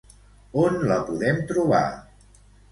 [0.61, 1.85] On la podem trobar?